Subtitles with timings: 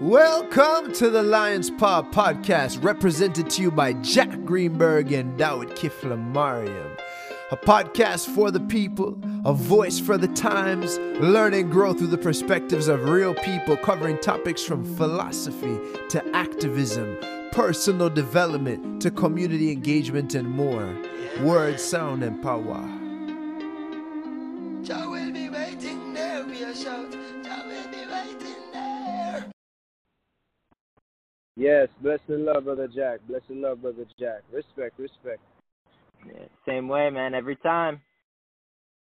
[0.00, 6.18] Welcome to the Lion's Paw podcast, represented to you by Jack Greenberg and Dawit Kifla
[6.32, 6.96] Mariam.
[7.50, 12.18] A podcast for the people, a voice for the times, learn and grow through the
[12.18, 17.16] perspectives of real people, covering topics from philosophy to activism,
[17.52, 20.94] personal development to community engagement, and more.
[21.40, 23.05] Word, sound, and power.
[31.56, 33.20] Yes, bless and love, brother Jack.
[33.28, 34.42] Bless and love, brother Jack.
[34.52, 35.40] Respect, respect.
[36.26, 37.34] Yeah, same way, man.
[37.34, 38.00] Every time.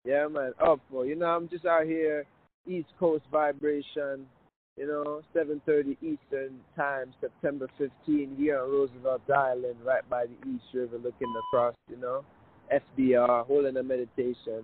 [0.04, 0.52] Yeah, man.
[0.62, 2.26] Up, well, you know, I'm just out here,
[2.68, 4.28] East Coast vibration.
[4.76, 10.66] You know, 7:30 Eastern Time, September 15, here on Roosevelt Island, right by the East
[10.74, 11.76] River, looking across.
[11.90, 12.26] You know,
[12.74, 14.64] SBR, holding a meditation,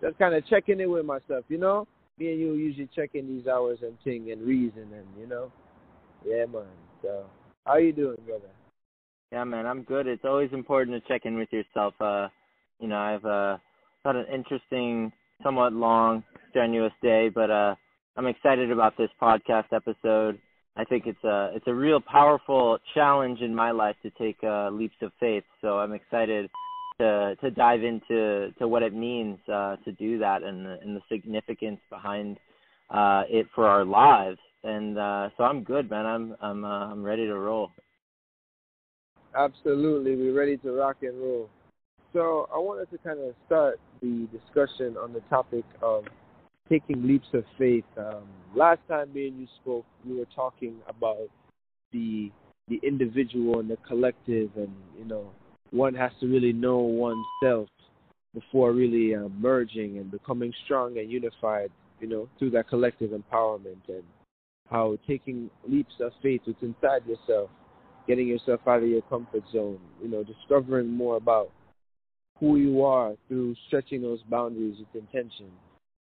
[0.00, 1.44] just kind of checking in with myself.
[1.48, 1.86] You know,
[2.18, 5.52] me and you usually check in these hours and thing and reason and you know,
[6.24, 6.66] yeah, man.
[7.06, 7.24] So,
[7.64, 8.48] how you doing, brother?
[9.30, 9.64] Yeah, man.
[9.64, 10.08] I'm good.
[10.08, 11.94] It's always important to check in with yourself.
[12.00, 12.26] Uh,
[12.80, 13.58] you know, I've uh
[14.04, 17.76] had an interesting, somewhat long, strenuous day, but uh,
[18.16, 20.40] I'm excited about this podcast episode.
[20.76, 24.70] I think it's a it's a real powerful challenge in my life to take uh,
[24.70, 25.44] leaps of faith.
[25.60, 26.50] So I'm excited
[26.98, 30.96] to to dive into to what it means uh, to do that and the, and
[30.96, 32.38] the significance behind
[32.90, 34.38] uh, it for our lives.
[34.64, 36.06] And uh, so I'm good, man.
[36.06, 37.70] I'm I'm uh, I'm ready to roll.
[39.36, 41.50] Absolutely, we're ready to rock and roll.
[42.12, 46.04] So I wanted to kind of start the discussion on the topic of
[46.68, 47.84] taking leaps of faith.
[47.96, 51.28] Um, last time me and you spoke, we were talking about
[51.92, 52.30] the
[52.68, 55.30] the individual and the collective, and you know,
[55.70, 57.68] one has to really know oneself
[58.34, 61.70] before really uh, merging and becoming strong and unified.
[62.00, 64.02] You know, through that collective empowerment and
[64.70, 67.50] how taking leaps of faith what's inside yourself,
[68.06, 69.78] getting yourself out of your comfort zone.
[70.02, 71.50] You know, discovering more about
[72.38, 75.50] who you are through stretching those boundaries with intention.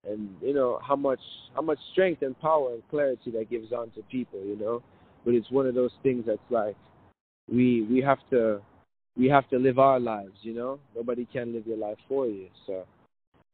[0.05, 1.21] And you know how much
[1.55, 4.83] how much strength and power and clarity that gives on to people you know.
[5.25, 6.77] But it's one of those things that's like
[7.49, 8.61] we we have to
[9.17, 10.81] we have to live our lives you know.
[10.97, 12.49] Nobody can live your life for you.
[12.67, 12.85] So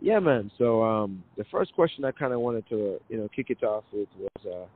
[0.01, 0.51] yeah man.
[0.57, 3.85] So um the first question i kind of wanted to you know kick it off
[3.93, 4.67] with was uh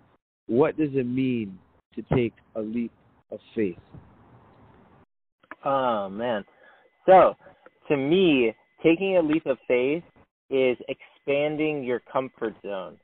[0.46, 1.58] what does it mean
[1.94, 2.92] to take a leap
[3.30, 3.78] of faith
[5.64, 6.44] Oh man.
[7.06, 7.34] So
[7.88, 10.02] to me, taking a leap of faith
[10.50, 12.96] is expanding your comfort zone.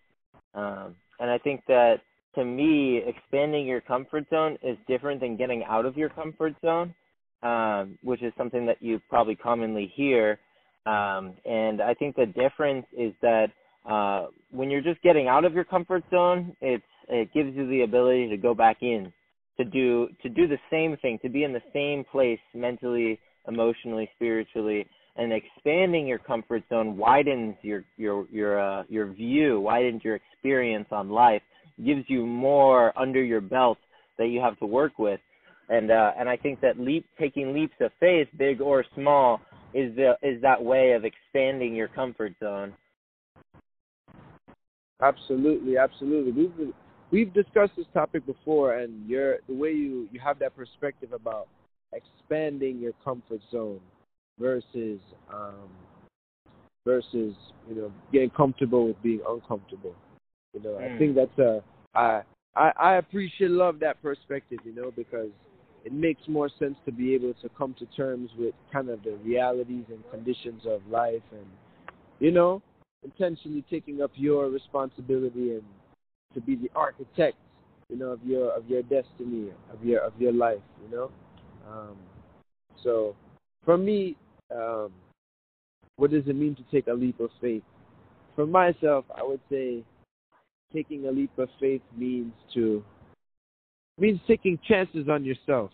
[0.54, 1.96] Um, and I think that
[2.34, 6.94] to me, expanding your comfort zone is different than getting out of your comfort zone,
[7.42, 10.38] um, which is something that you probably commonly hear.
[10.86, 13.48] Um, and I think the difference is that
[13.88, 17.82] uh, when you're just getting out of your comfort zone, it's it gives you the
[17.82, 19.12] ability to go back in
[19.56, 24.08] to do to do the same thing, to be in the same place mentally, emotionally,
[24.14, 30.16] spiritually, and expanding your comfort zone widens your your your uh, your view, widens your
[30.16, 31.42] experience on life,
[31.84, 33.78] gives you more under your belt
[34.18, 35.20] that you have to work with,
[35.68, 39.40] and uh, and I think that leap taking leaps of faith, big or small,
[39.74, 42.74] is the is that way of expanding your comfort zone.
[45.00, 46.32] Absolutely, absolutely.
[46.32, 46.74] We've
[47.10, 51.46] we've discussed this topic before, and your the way you you have that perspective about
[51.92, 53.80] expanding your comfort zone
[54.38, 55.00] versus
[55.32, 55.68] um,
[56.84, 57.34] versus
[57.68, 59.94] you know getting comfortable with being uncomfortable.
[60.54, 60.98] You know, I Mm.
[60.98, 61.62] think that's a
[61.94, 62.22] I
[62.56, 64.58] I I appreciate love that perspective.
[64.64, 65.30] You know, because
[65.84, 69.12] it makes more sense to be able to come to terms with kind of the
[69.24, 71.46] realities and conditions of life, and
[72.18, 72.60] you know,
[73.04, 75.62] intentionally taking up your responsibility and
[76.34, 77.36] to be the architect,
[77.88, 81.10] you know, of your of your destiny, of your of your life, you know.
[81.68, 81.96] Um,
[82.82, 83.16] so,
[83.64, 84.16] for me,
[84.54, 84.92] um,
[85.96, 87.62] what does it mean to take a leap of faith?
[88.36, 89.82] For myself, I would say
[90.72, 92.84] taking a leap of faith means to
[93.98, 95.70] means taking chances on yourself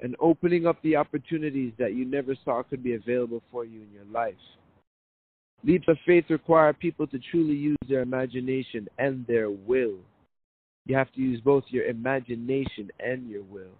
[0.00, 3.88] and opening up the opportunities that you never saw could be available for you in
[3.92, 4.34] your life.
[5.64, 9.96] Leaps of faith require people to truly use their imagination and their will.
[10.86, 13.72] You have to use both your imagination and your will.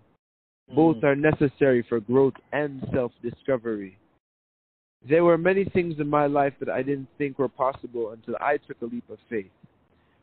[0.75, 1.05] Both Mm.
[1.05, 3.97] are necessary for growth and self discovery.
[5.09, 8.59] There were many things in my life that I didn't think were possible until I
[8.59, 9.51] took a leap of faith.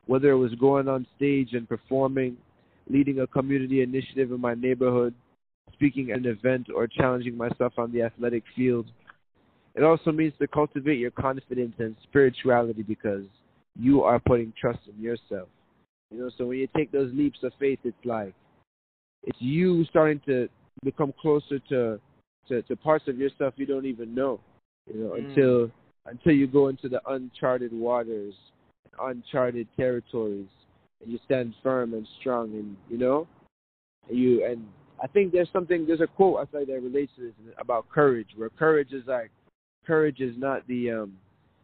[0.06, 2.38] Whether it was going on stage and performing,
[2.88, 5.16] leading a community initiative in my neighborhood,
[5.74, 8.86] speaking at an event, or challenging myself on the athletic field.
[9.76, 13.26] It also means to cultivate your confidence and spirituality because
[13.78, 15.50] you are putting trust in yourself.
[16.12, 18.34] You know, so when you take those leaps of faith, it's like
[19.24, 20.48] it's you starting to
[20.84, 22.00] become closer to
[22.48, 24.40] to, to parts of yourself you don't even know.
[24.92, 25.18] You know, Mm.
[25.30, 25.72] until
[26.06, 28.34] until you go into the uncharted waters,
[29.02, 30.48] uncharted territories,
[31.02, 33.28] and you stand firm and strong, and you know,
[34.10, 34.66] you and
[35.04, 38.30] I think there's something there's a quote I think that relates to this about courage,
[38.36, 39.32] where courage is like
[39.86, 41.14] courage is not the um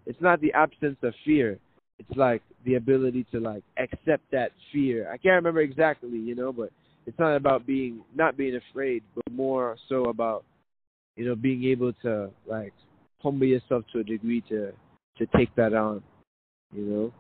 [0.06, 1.60] it's not the absence of fear.
[2.00, 5.08] It's like the ability to like accept that fear.
[5.10, 6.72] I can't remember exactly, you know, but
[7.06, 10.44] it's not about being not being afraid, but more so about
[11.16, 12.74] you know being able to like
[13.22, 14.72] humble yourself to a degree to
[15.18, 16.02] to take that on,
[16.74, 17.14] you know.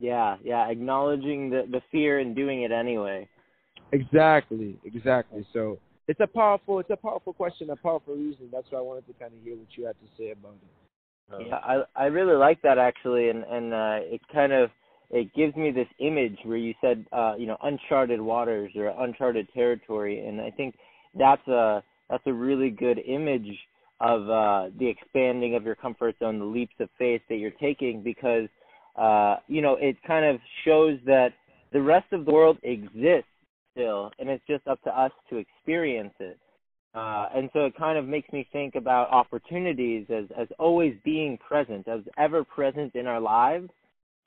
[0.00, 3.28] Yeah, yeah, acknowledging the the fear and doing it anyway.
[3.92, 5.46] Exactly, exactly.
[5.52, 5.78] So
[6.08, 8.48] it's a powerful it's a powerful question, a powerful reason.
[8.52, 11.34] That's why I wanted to kind of hear what you had to say about it.
[11.34, 14.70] Um, Yeah, I I really like that actually, and and uh, it kind of
[15.10, 19.48] it gives me this image where you said uh, you know uncharted waters or uncharted
[19.54, 20.74] territory, and I think
[21.14, 23.48] that's a that's a really good image
[24.00, 28.02] of uh, the expanding of your comfort zone, the leaps of faith that you're taking,
[28.02, 28.48] because
[28.96, 31.32] uh, you know it kind of shows that
[31.72, 33.28] the rest of the world exists
[33.74, 36.38] still, and it's just up to us to experience it.
[36.94, 41.36] Uh, and so it kind of makes me think about opportunities as, as always being
[41.36, 43.68] present, as ever present in our lives.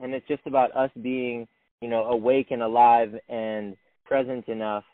[0.00, 1.48] And it's just about us being,
[1.80, 3.74] you know, awake and alive and
[4.04, 4.84] present enough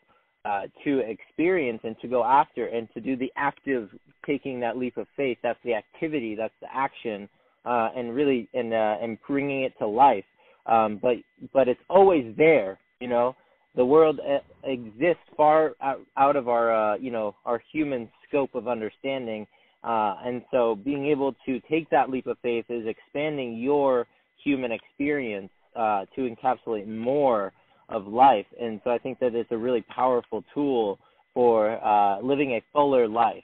[0.45, 3.89] uh, to experience and to go after and to do the active
[4.25, 5.37] taking that leap of faith.
[5.43, 7.27] That's the activity, that's the action,
[7.65, 10.23] uh, and really and uh, and bringing it to life.
[10.65, 11.17] Um, but
[11.51, 13.35] but it's always there, you know
[13.75, 14.19] the world
[14.63, 19.45] exists far out, out of our uh, you know our human scope of understanding
[19.83, 24.07] uh, and so being able to take that leap of faith is expanding your
[24.43, 27.51] human experience uh, to encapsulate more
[27.89, 30.97] of life and so I think that it's a really powerful tool
[31.33, 33.43] for uh, living a fuller life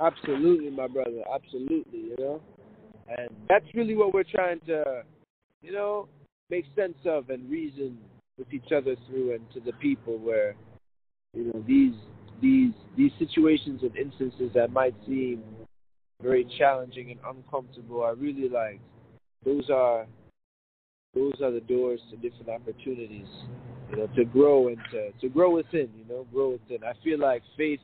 [0.00, 1.22] Absolutely, my brother.
[1.32, 2.40] Absolutely, you know.
[3.08, 5.02] And that's really what we're trying to,
[5.62, 6.08] you know,
[6.50, 7.98] make sense of and reason
[8.38, 10.54] with each other through and to the people where,
[11.34, 11.94] you know, these
[12.42, 15.42] these these situations and instances that might seem
[16.22, 18.80] very challenging and uncomfortable are really like
[19.44, 20.06] those are
[21.14, 23.28] those are the doors to different opportunities,
[23.90, 26.82] you know, to grow and to, to grow within, you know, grow within.
[26.82, 27.78] I feel like faith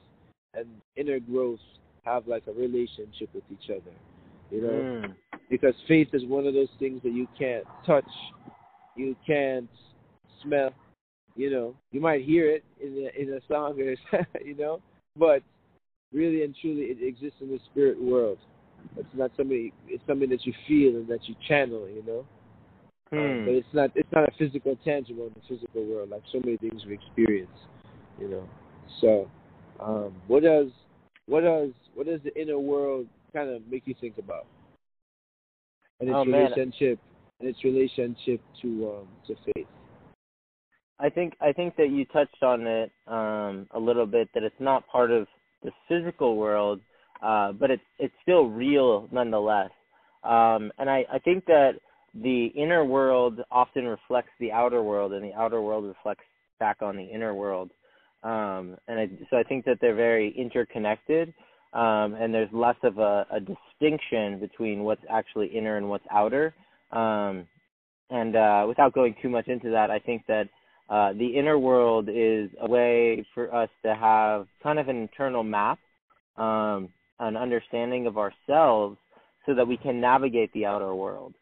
[0.54, 0.66] and
[0.96, 1.60] inner growth
[2.04, 3.94] have like a relationship with each other,
[4.50, 5.14] you know, Mm.
[5.48, 8.10] because faith is one of those things that you can't touch,
[8.96, 9.68] you can't
[10.42, 10.70] smell,
[11.36, 13.94] you know, you might hear it in a, in a song or
[14.44, 14.80] you know,
[15.16, 15.42] but
[16.12, 18.38] really and truly it exists in the spirit world.
[18.96, 19.70] It's not something.
[19.88, 22.26] It's something that you feel and that you channel, you know.
[23.18, 23.44] Um, Hmm.
[23.44, 26.56] but it's not it's not a physical tangible in the physical world like so many
[26.58, 27.50] things we experience
[28.20, 28.48] you know
[29.00, 29.28] so
[29.80, 30.68] um what does
[31.26, 34.46] what does what does the inner world kind of make you think about
[35.98, 37.00] and its Oh, relationship
[37.40, 38.68] and its relationship to
[39.00, 39.66] um to faith
[41.00, 44.60] I think I think that you touched on it um, a little bit that it's
[44.60, 45.26] not part of
[45.62, 46.80] the physical world,
[47.22, 49.70] uh, but it's it's still real nonetheless.
[50.22, 51.72] Um, and I, I think that
[52.14, 56.24] the inner world often reflects the outer world, and the outer world reflects
[56.58, 57.70] back on the inner world.
[58.22, 61.32] Um, and I, so I think that they're very interconnected,
[61.72, 66.52] um, and there's less of a, a distinction between what's actually inner and what's outer.
[66.92, 67.46] Um,
[68.10, 70.48] and uh, without going too much into that, I think that
[70.90, 75.44] uh, the inner world is a way for us to have kind of an internal
[75.44, 75.78] map,
[76.36, 76.88] um,
[77.20, 78.98] an understanding of ourselves,
[79.46, 81.32] so that we can navigate the outer world.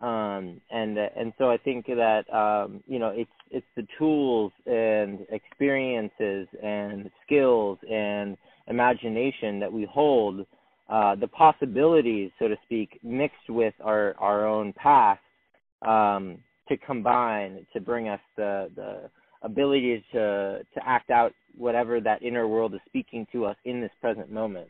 [0.00, 5.26] Um, and and so I think that um, you know it's it's the tools and
[5.30, 8.36] experiences and skills and
[8.66, 10.46] imagination that we hold,
[10.88, 15.20] uh, the possibilities, so to speak, mixed with our our own past
[15.82, 16.38] um,
[16.68, 19.10] to combine to bring us the the
[19.42, 23.90] ability to to act out whatever that inner world is speaking to us in this
[24.00, 24.68] present moment.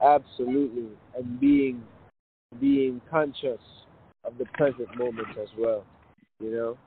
[0.00, 0.86] absolutely
[1.16, 1.82] and being
[2.60, 3.60] being conscious
[4.24, 5.84] of the present moment as well
[6.40, 6.78] you know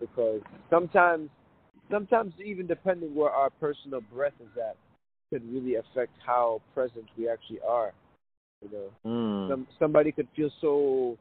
[0.00, 1.30] because sometimes
[1.90, 4.76] sometimes even depending where our personal breath is at
[5.30, 7.92] could really affect how present we actually are
[8.62, 9.48] you know Mm.
[9.48, 11.16] some somebody could feel so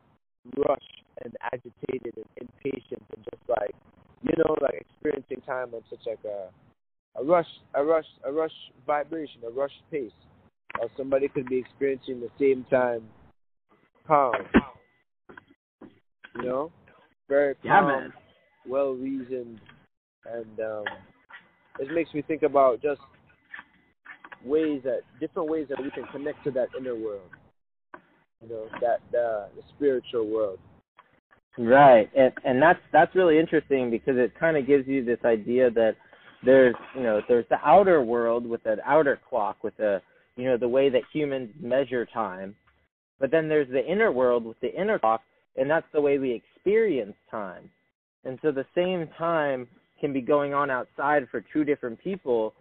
[0.58, 3.76] rushed and agitated and impatient and just like
[4.24, 6.50] you know like experiencing time on such like a
[7.20, 8.52] a rush a rush a rush
[8.86, 10.12] vibration a rush pace
[10.82, 13.02] or somebody could be experiencing the same time
[14.08, 14.34] calm
[16.36, 16.72] you know
[17.28, 18.14] very calm, man.
[18.68, 19.60] well reasoned,
[20.26, 20.84] and um,
[21.80, 23.02] it makes me think about just
[24.44, 27.30] ways that different ways that we can connect to that inner world.
[28.42, 30.60] You know, that the, the spiritual world.
[31.58, 35.72] Right, and and that's that's really interesting because it kind of gives you this idea
[35.72, 35.96] that
[36.44, 40.02] there's you know there's the outer world with an outer clock with the
[40.36, 42.56] you know the way that humans measure time,
[43.20, 45.22] but then there's the inner world with the inner clock,
[45.56, 47.70] and that's the way we experience time.
[48.26, 49.68] And so the same time
[50.02, 52.54] can be going on outside for two different people,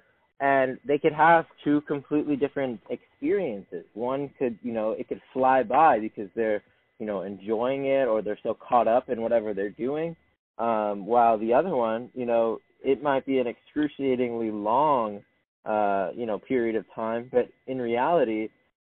[0.45, 3.85] and they could have two completely different experiences.
[3.95, 6.63] One could you know it could fly by because they're
[6.99, 10.15] you know enjoying it or they're so caught up in whatever they're doing
[10.59, 15.21] um while the other one you know it might be an excruciatingly long
[15.67, 18.49] uh you know period of time but in reality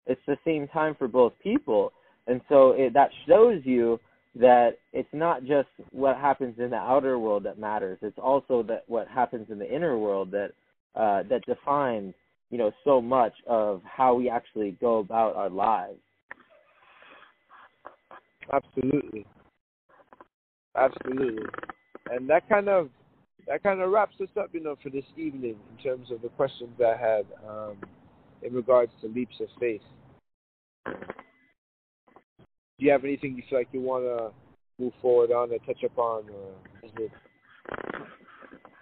[0.07, 1.93] it's the same time for both people
[2.27, 3.99] and so it, that shows you
[4.33, 8.83] that it's not just what happens in the outer world that matters it's also that
[8.87, 10.51] what happens in the inner world that
[10.95, 12.13] uh that defines
[12.49, 15.99] you know so much of how we actually go about our lives
[18.53, 19.25] Absolutely.
[20.75, 21.45] Absolutely.
[22.09, 22.89] And that kind of
[23.47, 26.29] that kind of wraps us up, you know, for this evening in terms of the
[26.29, 27.77] questions I had um,
[28.43, 29.81] in regards to leaps of faith.
[30.85, 30.93] Do
[32.77, 34.31] you have anything you feel like you want to
[34.83, 36.51] move forward on or touch upon, or
[36.83, 37.11] is it?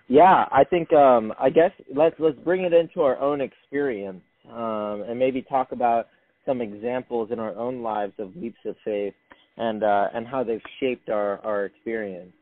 [0.09, 5.03] Yeah, I think um I guess let's let's bring it into our own experience um
[5.07, 6.07] and maybe talk about
[6.47, 9.13] some examples in our own lives of leaps of faith
[9.57, 12.33] and uh and how they've shaped our our experience.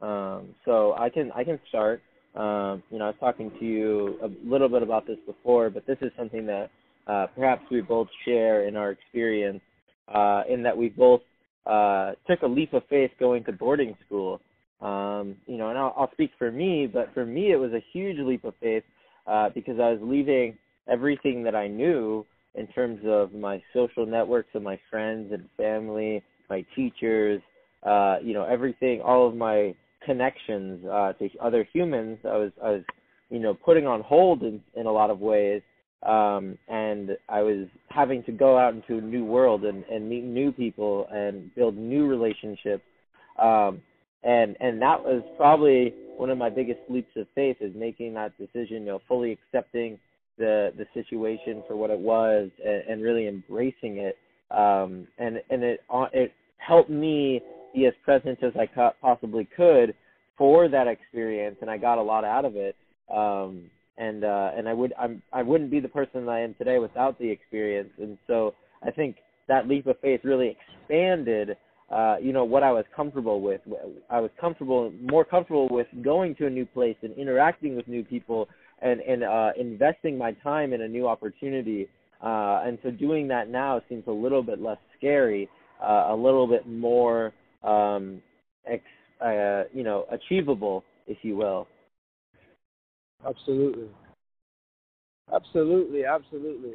[0.00, 2.00] Um so I can I can start
[2.34, 5.86] um you know I was talking to you a little bit about this before but
[5.86, 6.70] this is something that
[7.06, 9.60] uh perhaps we both share in our experience
[10.08, 11.20] uh in that we both
[11.66, 14.40] uh took a leap of faith going to boarding school
[14.82, 17.84] um, you know, and I'll, I'll speak for me, but for me, it was a
[17.92, 18.82] huge leap of faith
[19.26, 20.58] uh, because I was leaving
[20.88, 26.22] everything that I knew in terms of my social networks and my friends and family,
[26.50, 27.40] my teachers,
[27.84, 29.74] uh, you know, everything, all of my
[30.04, 32.18] connections uh, to other humans.
[32.24, 32.82] I was, I was,
[33.30, 35.62] you know, putting on hold in, in a lot of ways,
[36.02, 40.24] um, and I was having to go out into a new world and, and meet
[40.24, 42.82] new people and build new relationships.
[43.40, 43.80] Um,
[44.24, 48.36] and and that was probably one of my biggest leaps of faith is making that
[48.38, 49.98] decision you know fully accepting
[50.38, 54.16] the the situation for what it was and, and really embracing it.
[54.50, 57.40] Um and and it uh, it helped me
[57.74, 59.94] be as present as I co- possibly could
[60.36, 62.76] for that experience and I got a lot out of it.
[63.12, 66.54] Um and uh and I would I'm I wouldn't be the person that I am
[66.54, 67.90] today without the experience.
[67.98, 69.16] And so I think
[69.48, 71.56] that leap of faith really expanded
[71.92, 73.60] uh, you know what I was comfortable with.
[74.10, 78.02] I was comfortable, more comfortable with going to a new place and interacting with new
[78.04, 78.48] people
[78.80, 81.88] and and uh, investing my time in a new opportunity.
[82.22, 85.48] Uh, and so doing that now seems a little bit less scary,
[85.82, 87.32] uh, a little bit more,
[87.64, 88.22] um,
[88.64, 88.82] ex,
[89.20, 91.66] uh, you know, achievable, if you will.
[93.26, 93.88] Absolutely.
[95.34, 96.74] Absolutely, absolutely.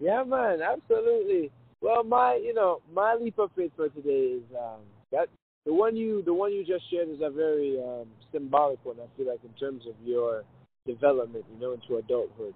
[0.00, 1.50] Yeah, man, absolutely.
[1.86, 4.80] Well, my you know my leap of faith for today is um,
[5.12, 5.28] that
[5.64, 8.96] the one you the one you just shared is a very um, symbolic one.
[8.98, 10.42] I feel like in terms of your
[10.84, 12.54] development, you know, into adulthood,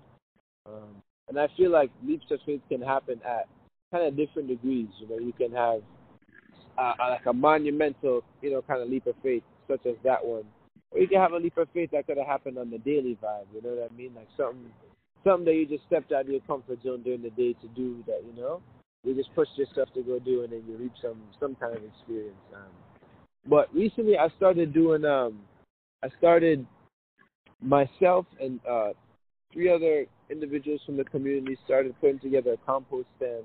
[0.66, 3.46] um, and I feel like leaps of faith can happen at
[3.92, 4.88] kind of different degrees.
[4.99, 5.80] You know, you can have
[6.76, 10.42] uh, like a monumental, you know, kind of leap of faith, such as that one,
[10.90, 13.16] or you can have a leap of faith that could have happened on the daily
[13.22, 13.46] vibe.
[13.54, 14.10] You know what I mean?
[14.16, 14.72] Like something,
[15.22, 18.02] something that you just stepped out of your comfort zone during the day to do
[18.08, 18.25] that.
[18.26, 18.60] You know
[19.04, 21.83] you just push yourself to go do and then you reap some some kind of
[21.85, 22.37] experience.
[22.54, 22.71] Um,
[23.47, 25.40] but recently I started doing um
[26.02, 26.66] I started
[27.62, 28.90] myself and uh
[29.52, 33.45] three other individuals from the community started putting together a compost stand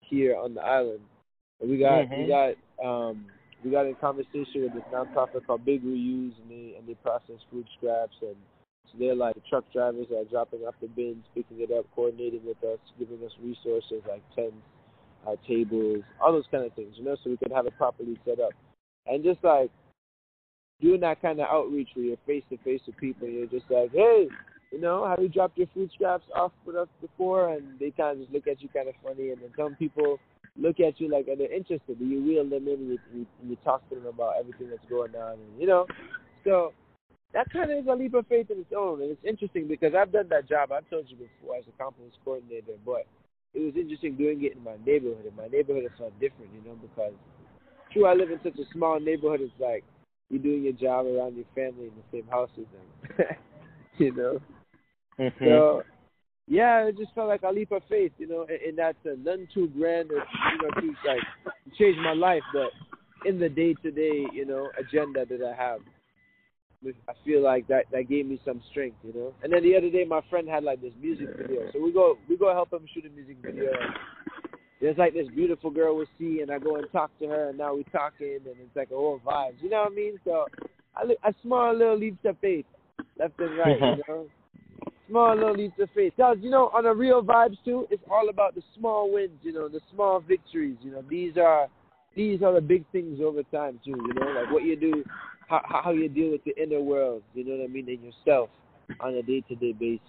[0.00, 1.00] here on the island.
[1.60, 2.18] And we got Mhm.
[2.18, 3.26] we got um
[3.64, 7.40] we got in conversation with this nonprofit called Big Reuse and they and they process
[7.50, 8.36] food scraps and
[8.92, 12.44] so they're like truck drivers that are dropping off the bins, picking it up, coordinating
[12.44, 14.54] with us, giving us resources like tents,
[15.26, 18.18] uh, tables, all those kind of things, you know, so we could have it properly
[18.24, 18.52] set up.
[19.06, 19.70] And just like
[20.80, 23.90] doing that kind of outreach where you're face to face with people, you're just like,
[23.92, 24.28] hey,
[24.72, 27.54] you know, have you dropped your food scraps off with us before?
[27.54, 30.18] And they kind of just look at you kind of funny, and then some people
[30.56, 31.96] look at you like, and they're interested.
[32.00, 35.60] You wheel them in, you, you, talk to them about everything that's going on, and
[35.60, 35.86] you know,
[36.44, 36.72] so
[37.32, 39.94] that kind of is a leap of faith in its own, and it's interesting because
[39.94, 40.72] I've done that job.
[40.72, 43.06] I've told you before as a compost coordinator, but
[43.54, 45.26] it was interesting doing it in my neighborhood.
[45.26, 47.12] And my neighborhood is so different, you know, because
[47.92, 49.40] true I live in such a small neighborhood.
[49.40, 49.84] It's like
[50.30, 53.26] you're doing your job around your family in the same house with them.
[53.98, 54.38] you know.
[55.18, 55.44] Mm-hmm.
[55.44, 55.82] So
[56.46, 59.16] yeah, it just felt like a leap of faith, you know, and, and that's uh,
[59.18, 60.22] none too grand or
[60.52, 61.22] you know to like
[61.78, 62.70] change my life, but
[63.26, 65.80] in the day to day, you know, agenda that I have,
[66.84, 69.34] I feel like that that gave me some strength, you know.
[69.42, 72.18] And then the other day, my friend had like this music video, so we go
[72.28, 73.72] we go help him shoot a music video.
[74.80, 77.58] There's like this beautiful girl we see, and I go and talk to her, and
[77.58, 79.54] now we talking, and it's like a whole vibe.
[79.62, 80.18] You know what I mean?
[80.24, 80.46] So
[80.94, 82.66] I a small little leaps of faith,
[83.18, 84.26] left and right, you know.
[85.08, 86.12] Small little leaps of faith.
[86.16, 89.52] Cause you know, on a real vibes too, it's all about the small wins, you
[89.52, 90.76] know, the small victories.
[90.82, 91.68] You know, these are
[92.14, 93.90] these are the big things over time too.
[93.96, 95.04] You know, like what you do,
[95.48, 97.22] how how you deal with the inner world.
[97.34, 98.50] You know what I mean, and yourself
[99.00, 100.00] on a day to day basis.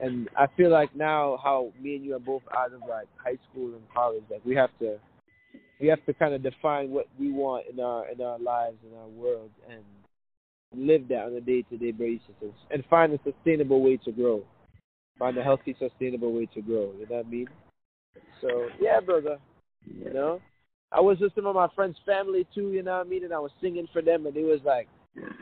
[0.00, 3.38] And I feel like now how me and you are both out of like high
[3.50, 4.98] school and college, like we have to
[5.80, 8.96] we have to kind of define what we want in our in our lives in
[8.96, 9.82] our world and
[10.74, 12.34] live that on a day to day basis
[12.70, 14.42] and find a sustainable way to grow.
[15.18, 16.92] Find a healthy, sustainable way to grow.
[16.98, 17.48] You know what I mean?
[18.40, 19.38] So yeah, brother.
[19.86, 20.40] You know?
[20.90, 23.24] I was with some of my friends' family too, you know what I mean?
[23.24, 24.88] And I was singing for them and they was like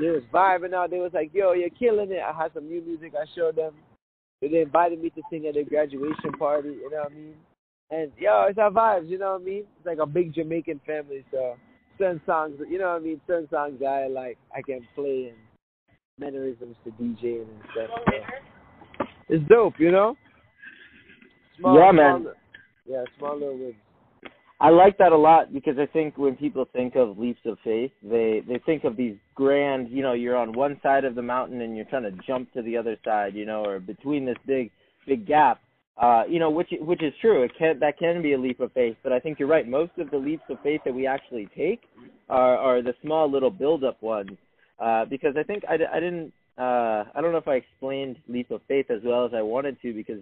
[0.00, 0.90] they was vibing out.
[0.90, 2.22] They was like, Yo, you're killing it.
[2.22, 3.74] I had some new music I showed them.
[4.40, 7.34] They invited me to sing at their graduation party, you know what I mean?
[7.90, 9.64] And yo, it's our vibes, you know what I mean?
[9.76, 11.56] It's like a big Jamaican family, so
[11.98, 13.20] certain songs, you know what I mean?
[13.26, 15.36] Certain songs I like, I can play and
[16.18, 17.90] mannerisms to DJing and stuff.
[18.06, 19.04] So.
[19.28, 20.16] It's dope, you know.
[21.58, 22.22] Small, yeah, man.
[22.22, 22.34] Small,
[22.86, 23.74] yeah, small little wins.
[24.58, 27.92] I like that a lot because I think when people think of leaps of faith,
[28.02, 31.60] they they think of these grand, you know, you're on one side of the mountain
[31.60, 34.70] and you're trying to jump to the other side, you know, or between this big
[35.06, 35.60] big gap.
[35.98, 37.42] Uh, you know, which which is true.
[37.42, 39.66] It can that can be a leap of faith, but I think you're right.
[39.68, 41.82] Most of the leaps of faith that we actually take
[42.28, 44.30] are are the small little build up ones.
[44.78, 48.50] Uh, because I think I, I didn't uh, I don't know if I explained leap
[48.50, 50.20] of faith as well as I wanted to because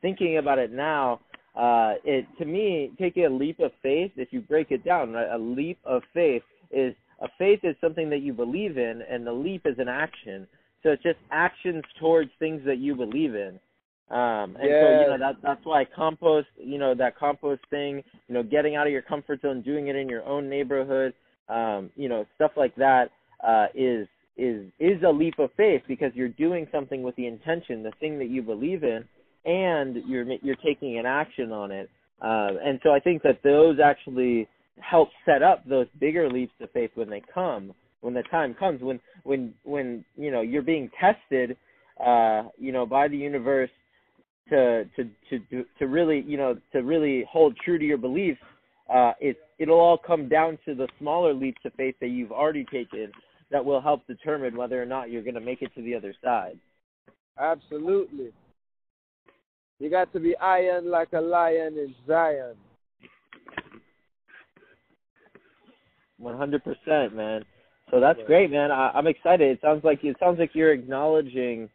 [0.00, 1.20] thinking about it now,
[1.56, 4.12] uh, it to me taking a leap of faith.
[4.16, 8.10] If you break it down, right, a leap of faith is a faith is something
[8.10, 10.46] that you believe in, and the leap is an action.
[10.82, 13.58] So it's just actions towards things that you believe in.
[14.10, 18.34] Um, and so you know that that's why compost, you know, that compost thing, you
[18.34, 21.14] know, getting out of your comfort zone, doing it in your own neighborhood,
[21.48, 23.10] um, you know, stuff like that
[23.46, 27.82] uh, is is is a leap of faith because you're doing something with the intention,
[27.82, 29.04] the thing that you believe in,
[29.44, 31.90] and you're you're taking an action on it.
[32.20, 34.48] Um, and so I think that those actually
[34.80, 38.80] help set up those bigger leaps of faith when they come, when the time comes,
[38.82, 41.56] when when when you know you're being tested,
[42.04, 43.70] uh, you know, by the universe
[44.48, 48.40] to to to to really you know to really hold true to your beliefs
[48.92, 52.64] uh it it'll all come down to the smaller leaps of faith that you've already
[52.64, 53.10] taken
[53.50, 56.14] that will help determine whether or not you're going to make it to the other
[56.22, 56.58] side
[57.38, 58.32] absolutely
[59.78, 62.54] you got to be iron like a lion in zion
[66.20, 67.44] 100% man
[67.90, 71.68] so that's great man I, i'm excited it sounds like it sounds like you're acknowledging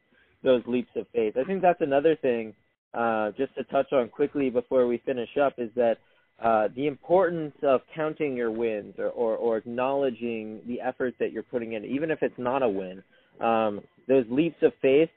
[0.43, 1.35] those leaps of faith.
[1.37, 2.53] I think that's another thing,
[2.93, 5.97] uh, just to touch on quickly before we finish up, is that
[6.43, 11.43] uh, the importance of counting your wins or, or, or acknowledging the effort that you're
[11.43, 13.03] putting in, even if it's not a win.
[13.41, 15.09] Um, those leaps of faith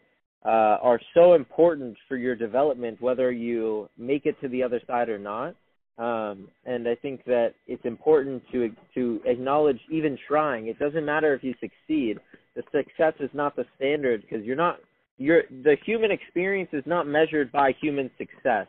[0.44, 5.08] uh, are so important for your development, whether you make it to the other side
[5.08, 5.54] or not.
[5.98, 10.66] Um, and I think that it's important to to acknowledge even trying.
[10.66, 12.18] It doesn't matter if you succeed.
[12.56, 14.78] The success is not the standard because you're not
[15.18, 18.66] your the human experience is not measured by human success.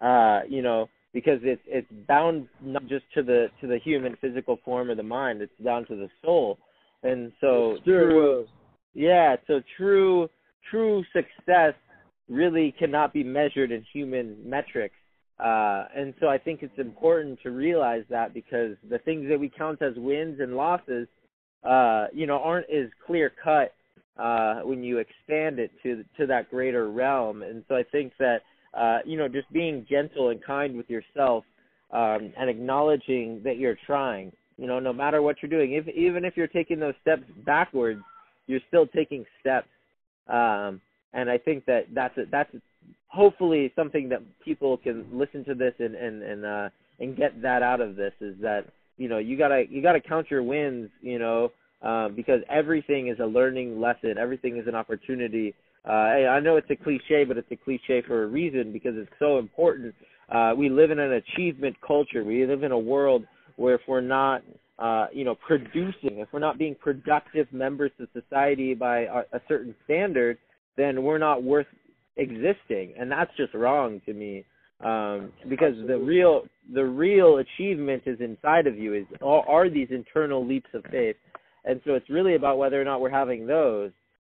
[0.00, 4.58] Uh, you know, because it's it's bound not just to the to the human physical
[4.64, 6.58] form or the mind, it's down to the soul.
[7.02, 8.46] And so true
[8.94, 10.28] yeah, so true
[10.70, 11.74] true success
[12.28, 14.94] really cannot be measured in human metrics.
[15.38, 19.48] Uh, and so I think it's important to realize that because the things that we
[19.48, 21.06] count as wins and losses,
[21.64, 23.72] uh, you know, aren't as clear cut
[24.18, 27.42] uh, when you expand it to to that greater realm.
[27.42, 28.42] And so I think that
[28.74, 31.44] uh, you know just being gentle and kind with yourself
[31.92, 34.32] um, and acknowledging that you're trying.
[34.56, 38.00] You know, no matter what you're doing, if even if you're taking those steps backwards,
[38.48, 39.68] you're still taking steps.
[40.28, 40.80] Um,
[41.12, 42.50] and I think that that's a, that's
[43.08, 46.68] hopefully something that people can listen to this and and and uh,
[47.00, 50.30] and get that out of this is that you know you gotta you gotta count
[50.30, 50.90] your wins.
[51.00, 54.16] You know, um, because everything is a learning lesson.
[54.18, 55.54] Everything is an opportunity.
[55.88, 59.10] Uh, I know it's a cliche, but it's a cliche for a reason because it's
[59.18, 59.94] so important.
[60.28, 62.24] Uh, we live in an achievement culture.
[62.24, 63.24] We live in a world
[63.56, 64.42] where if we're not
[64.78, 69.40] uh, you know, producing, if we're not being productive members of society by a, a
[69.48, 70.38] certain standard,
[70.76, 71.66] then we're not worth
[72.16, 74.44] existing, and that's just wrong to me.
[74.80, 78.94] Um, because the real the real achievement is inside of you.
[78.94, 81.16] Is are, are these internal leaps of faith,
[81.64, 83.90] and so it's really about whether or not we're having those.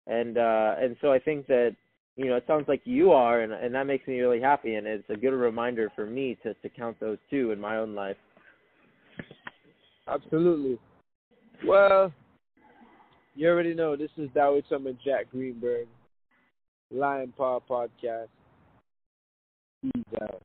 [0.08, 1.76] And uh, and so I think that
[2.16, 4.88] you know it sounds like you are, and and that makes me really happy, and
[4.88, 8.16] it's a good reminder for me to to count those too in my own life.
[10.10, 10.80] Absolutely.
[11.66, 12.12] Well,
[13.36, 15.88] you already know this is Dawit Summer Jack Greenberg,
[16.92, 18.28] Lion Paw Podcast.
[19.84, 20.42] Peace out.